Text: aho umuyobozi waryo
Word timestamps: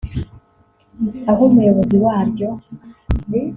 aho 1.31 1.41
umuyobozi 1.49 1.95
waryo 2.05 2.49